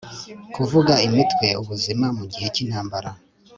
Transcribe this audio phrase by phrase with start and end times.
[0.55, 3.11] kuvuga imitwe, ubuzima mugihe cyintambara